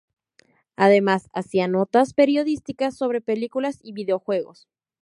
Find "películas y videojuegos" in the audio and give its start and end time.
3.21-4.67